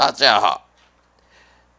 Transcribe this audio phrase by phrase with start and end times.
[0.00, 0.66] 大家好，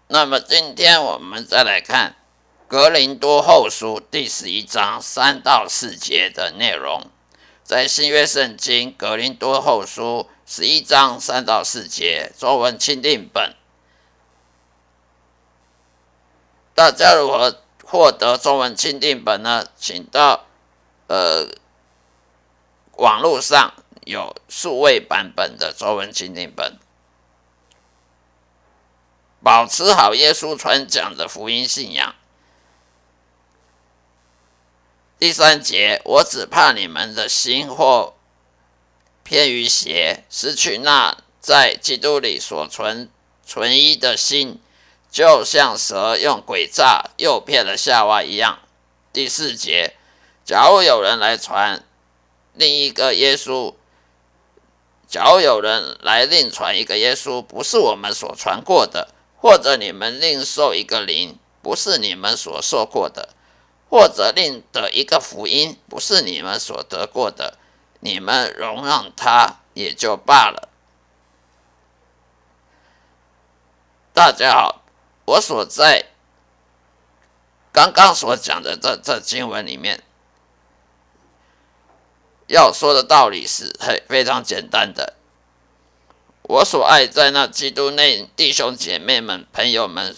[0.08, 2.18] 那么今天我们再来看
[2.68, 7.08] 《格林多后书》第十一章三到四节的内容，
[7.64, 13.56] 在新约圣经《格林多后书》十一章三到四节，中文钦定本。
[16.76, 19.66] 大家如何获得中文钦定本呢？
[19.76, 20.46] 请到
[21.08, 21.48] 呃
[22.98, 23.74] 网络上
[24.04, 26.78] 有数位版本的中文钦定本。
[29.44, 32.14] 保持好耶稣传讲的福音信仰。
[35.18, 38.14] 第三节，我只怕你们的心或
[39.24, 43.10] 偏于邪，失去那在基督里所存
[43.46, 44.60] 存一的心，
[45.12, 48.60] 就像蛇用诡诈诱骗了夏娃一样。
[49.12, 49.96] 第四节，
[50.46, 51.84] 假如有人来传
[52.54, 53.74] 另一个耶稣，
[55.08, 59.10] 假如有人来另传一个耶稣，不是我们所传过的。
[59.42, 63.30] 或者你们另受一个灵，不是你们所受过的；
[63.90, 67.58] 或者另得一个福音，不是你们所得过的，
[68.02, 70.70] 你们容让他也就罢了。
[74.14, 74.84] 大家好，
[75.26, 76.12] 我所在
[77.72, 80.04] 刚刚所讲的这这经文里面，
[82.46, 85.16] 要说的道理是很非常简单的。
[86.52, 90.14] 我所爱在那基督内弟兄姐妹们、朋友们，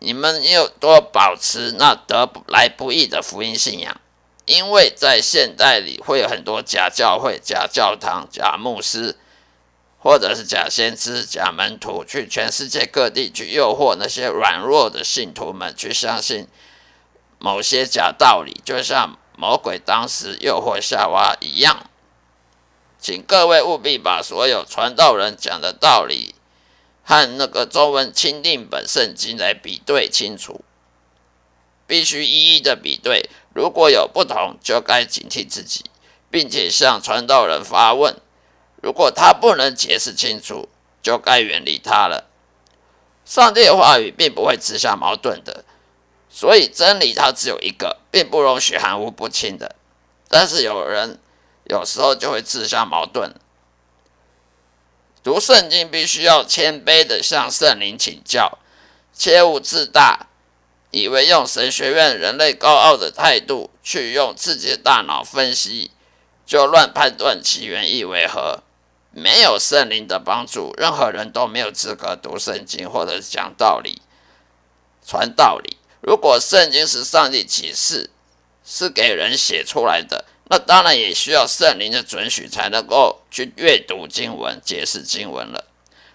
[0.00, 4.00] 你们又多保持那得来不易的福音信仰，
[4.44, 9.16] 因为在现代里会有很多假教会、假教堂、假牧师，
[10.00, 16.48] 或者是假先知、假门徒，去全世界各地去诱惑那些软弱的信徒们去相信
[17.38, 21.88] 某些假道理，就像魔鬼当时诱惑夏娃一样。
[22.98, 26.34] 请各位务必把所有传道人讲的道理
[27.04, 30.62] 和那个中文钦定本圣经来比对清楚，
[31.86, 33.30] 必须一一的比对。
[33.54, 35.84] 如果有不同，就该警惕自己，
[36.30, 38.16] 并且向传道人发问。
[38.82, 40.68] 如果他不能解释清楚，
[41.00, 42.28] 就该远离他了。
[43.24, 45.64] 上帝的话语并不会自相矛盾的，
[46.28, 49.76] 所以真理它只有一个，并不容许含糊不清的。
[50.28, 51.20] 但是有人。
[51.68, 53.34] 有时候就会自相矛盾。
[55.22, 58.58] 读圣经必须要谦卑的向圣灵请教，
[59.12, 60.28] 切勿自大，
[60.92, 65.90] 以为用神学院人类高傲的态度去用自己的大脑分析，
[66.46, 68.62] 就乱判断其原意为何。
[69.10, 74.02] 没有圣灵的帮助，任何人都没有资格读圣经或者讲道理、
[75.04, 75.78] 传道理。
[76.02, 78.10] 如果圣经是上帝启示，
[78.64, 80.26] 是给人写出来的。
[80.48, 85.64] 那当然也需要圣灵的准许，才能够去阅读经文、解释经文了。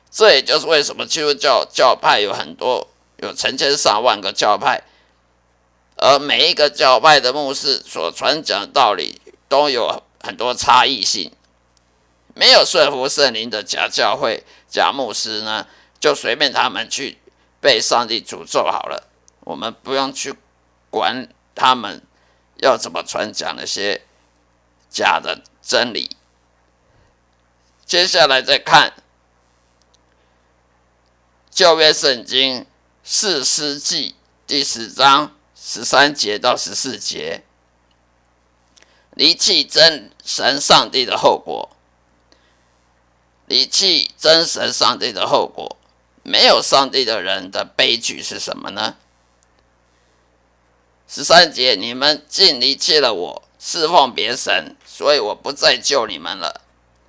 [0.10, 2.88] 这也就是为什么基督教教派有很多，
[3.18, 4.84] 有成千上万个教派，
[5.98, 11.32] 而每一个教派的牧师所传讲的道理都有很多差异性。
[12.34, 15.68] 没有顺服圣灵的假教会、假牧师呢，
[16.00, 17.18] 就随便他们去
[17.60, 19.10] 被上帝诅咒好了。
[19.42, 20.34] 我们不用去
[20.90, 22.02] 管他们
[22.62, 24.02] 要怎么传讲那些
[24.92, 26.16] 假的真理。
[27.86, 28.94] 接下来再看
[31.50, 32.66] 旧约圣经
[33.04, 34.16] 四世纪
[34.46, 37.44] 第十章十三节到十四节，
[39.16, 41.76] 离弃真神上帝的后果。
[43.48, 45.78] 离弃真神上帝的后果，
[46.24, 48.96] 没有上帝的人的悲剧是什么呢？
[51.06, 56.62] 十三节，你们竟离弃了我，侍奉别神，所以我不再救你们了。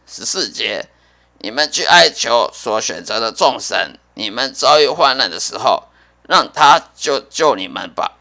[0.06, 0.90] 十四节，
[1.38, 5.84] 你们去哀求所选择的众神，你们遭遇患难的时候，
[6.28, 8.19] 让他救救你们吧。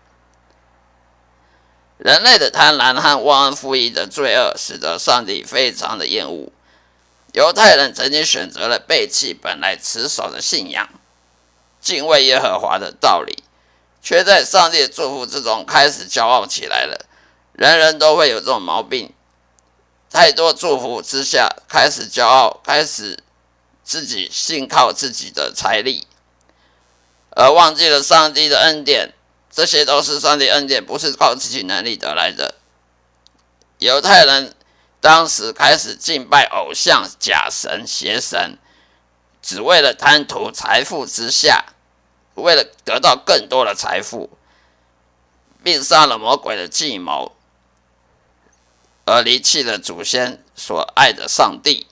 [1.98, 6.54] 人类的贪婪和忘恩负义的罪恶，使得上帝非常的厌恶。
[7.33, 10.88] 犹太人曾经选择了背弃本来持守的信仰，
[11.81, 13.44] 敬畏耶和华的道理，
[14.01, 17.06] 却在上帝的祝福之中开始骄傲起来了。
[17.62, 19.13] 人人都会有这种毛病，
[20.10, 23.24] 太多祝福之下开始骄傲，开始
[23.84, 26.08] 自己信靠自己的财力，
[27.36, 29.13] 而忘记了上帝的恩典。
[29.52, 32.56] 这些都是上帝恩典，不是靠自己能力得来的。
[33.78, 34.56] 犹太人。
[35.00, 38.60] 当时开始敬拜偶像、假神、邪神，
[39.42, 41.74] 只为了贪图财富之下，
[42.36, 44.30] 为了得到更多的财富，
[45.64, 47.31] 并杀了魔鬼的计谋，
[49.06, 51.88] 而离弃了祖先所爱的上帝。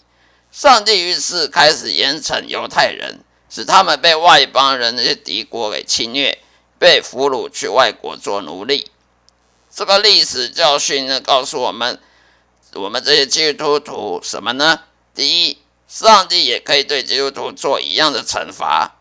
[0.51, 3.19] 上帝于是开始严惩犹太人，
[3.50, 6.39] 使他们被外邦人那些敌国给侵略，
[6.77, 8.91] 被俘虏去外国做奴隶。
[9.73, 12.00] 这个历史教训呢，告诉我们。
[12.75, 14.81] 我们这些基督徒什么呢？
[15.15, 15.57] 第一，
[15.88, 18.91] 上帝也可以对基督徒做一样的惩罚。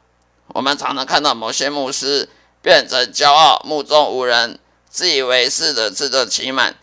[0.46, 2.31] 我们常常看到某些牧师
[2.62, 4.58] 变成骄傲、目中无人、
[4.88, 6.76] 自以为是的自得其满，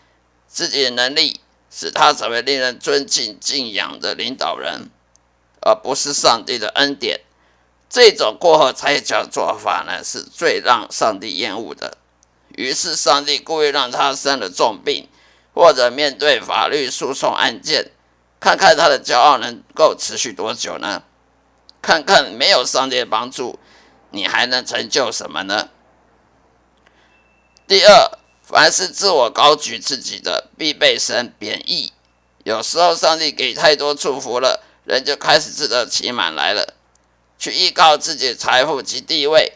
[0.56, 1.38] 自己的能力
[1.70, 4.88] 使他成为令人尊敬敬仰的领导人，
[5.60, 7.20] 而不是上帝的恩典。
[7.90, 11.98] 这种过河拆桥做法呢，是最让上帝厌恶的。
[12.56, 15.06] 于是，上帝故意让他生了重病。
[15.54, 17.90] 或者面对法律诉讼案件，
[18.40, 21.02] 看看他的骄傲能够持续多久呢？
[21.82, 23.58] 看看没有上帝的帮助，
[24.10, 25.68] 你还能成就什么呢？
[27.66, 31.92] 第二，凡是自我高举自己的，必被神贬义。
[32.44, 36.74] 有时候上帝给太多祝福了，人就开始自得其满来了，
[37.36, 39.54] 去依靠自己的财富及地位，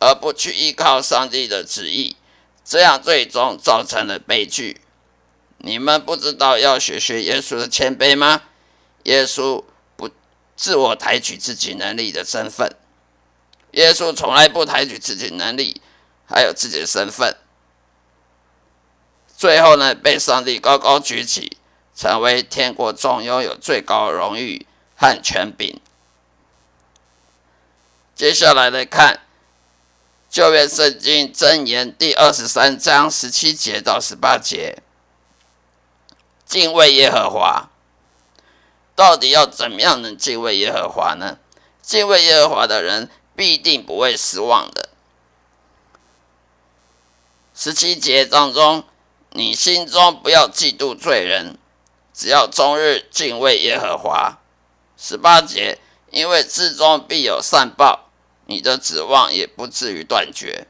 [0.00, 2.16] 而不去依靠上帝的旨意，
[2.64, 4.80] 这样最终造成了悲剧。
[5.58, 8.44] 你们不知道要学学耶稣的谦卑吗？
[9.02, 9.62] 耶稣
[9.94, 10.08] 不
[10.56, 12.74] 自我抬举自己能力的身份，
[13.72, 15.82] 耶稣从来不抬举自己能力，
[16.26, 17.36] 还有自己的身份。
[19.42, 21.56] 最后呢，被上帝高高举起，
[21.96, 25.80] 成为天国中拥有最高荣誉和权柄。
[28.14, 29.18] 接下来来看
[30.30, 34.80] 旧约圣经箴言第二十三章十七节到十八节。
[36.46, 37.68] 敬畏耶和华，
[38.94, 41.38] 到底要怎么样能敬畏耶和华呢？
[41.82, 44.90] 敬畏耶和华的人必定不会失望的。
[47.52, 48.84] 十七节当中，
[49.34, 51.56] 你心中不要嫉妒罪人，
[52.12, 54.38] 只要终日敬畏耶和华。
[54.98, 55.78] 十八节，
[56.10, 58.10] 因为至终必有善报，
[58.46, 60.66] 你的指望也不至于断绝。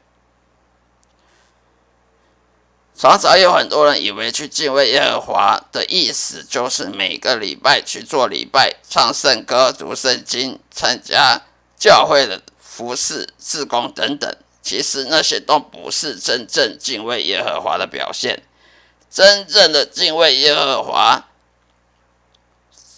[2.95, 11.41] 常常有很多人以为去敬畏耶和华的意思就是每个礼拜去做礼拜、唱圣歌、读圣经、参加
[11.77, 14.33] 教会的服饰、自工等等。
[14.61, 18.41] 其实那些都不是真正敬畏耶和华的表现。
[19.13, 21.25] 真正的敬畏耶和华，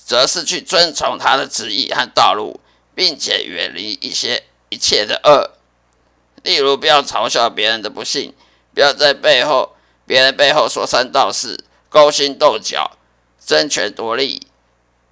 [0.05, 2.62] 则是去遵从他的旨意和道路，
[2.95, 5.51] 并且远离一些一切的恶。
[6.41, 8.34] 例如，不要嘲笑别人的不幸，
[8.74, 9.75] 不要在背后。
[10.07, 12.91] 别人背后说三道四，勾心斗角，
[13.43, 14.48] 争权夺利，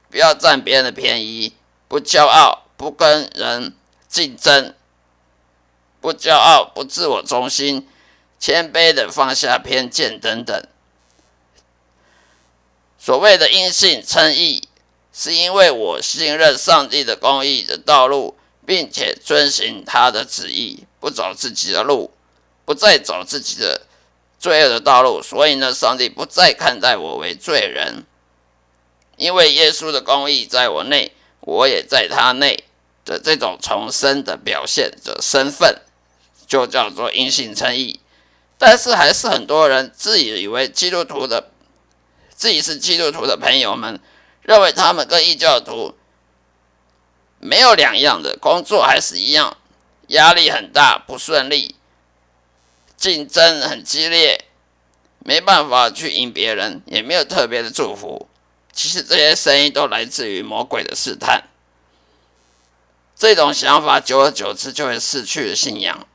[0.09, 1.53] 不要占别人的便宜，
[1.87, 3.75] 不骄傲，不跟人
[4.07, 4.73] 竞争，
[5.99, 7.89] 不骄傲，不自我中心，
[8.39, 10.63] 谦卑的放下偏见等等。
[13.03, 14.67] 所谓的因信称义，
[15.11, 22.11] 是因为我信任上帝的公义的道路，并且遵循他的旨意，不走自己的路，
[22.63, 23.81] 不再走自己的。
[24.39, 28.03] 罪恶的道路，所以呢，上帝不再看待我为罪人，
[29.15, 32.65] 因为耶稣的公义在我内，我也在他内
[33.05, 35.81] 的这种重生的表现的身份，
[36.45, 38.01] 就叫做因信称义。
[38.57, 41.49] 但是还是很多人自以为基督徒的，
[42.43, 44.01] 自己是基督徒的朋友们，
[44.41, 45.95] 认为他们跟异教徒
[47.39, 49.55] 没有两样的工作还是一样，
[50.07, 51.77] 压力很大，不顺利，
[52.97, 54.43] 竞争很激烈，
[55.19, 58.27] 没办法去赢别人，也没有特别的祝福。
[58.73, 61.45] 其实这些声音都来自于魔鬼的试探。
[63.15, 66.05] 这种想法久而久之就会失去了信仰。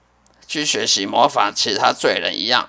[0.47, 2.69] 去学习模仿其他罪人一样，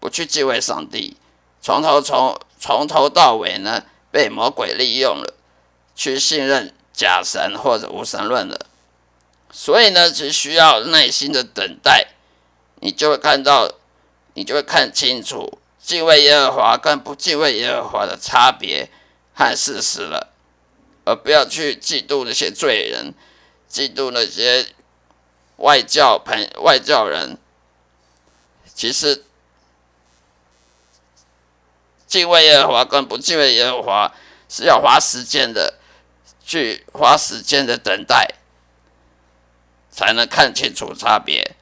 [0.00, 1.16] 不去敬畏上帝，
[1.62, 5.34] 从头从从头到尾呢被魔鬼利用了，
[5.96, 8.66] 去信任假神或者无神论了。
[9.50, 12.08] 所以呢，只需要耐心的等待，
[12.80, 13.72] 你就会看到，
[14.34, 18.90] 你就会看清楚敬畏耶和华跟不敬畏耶和华的差别
[19.34, 20.28] 和事实了，
[21.04, 23.14] 而不要去嫉妒那些罪人，
[23.68, 24.66] 嫉妒那些。
[25.62, 27.36] 外教朋外教人，
[28.74, 29.24] 其实
[32.10, 34.12] 敬畏耶和华跟不敬畏耶和华
[34.48, 35.78] 是要花时间的，
[36.44, 38.34] 去花时间的等待，
[39.92, 41.54] 才能看清楚差别。